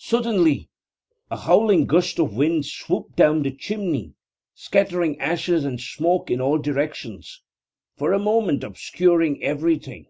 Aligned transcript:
Suddenly 0.00 0.68
a 1.30 1.36
howling 1.36 1.86
gust 1.86 2.18
of 2.18 2.34
wind 2.34 2.66
swooped 2.66 3.14
down 3.14 3.44
the 3.44 3.52
chimney, 3.52 4.14
scattering 4.52 5.16
ashes 5.20 5.64
and 5.64 5.80
smoke 5.80 6.28
in 6.28 6.40
all 6.40 6.58
directions, 6.58 7.40
for 7.96 8.12
a 8.12 8.18
moment 8.18 8.64
obscuring 8.64 9.40
everything. 9.44 10.08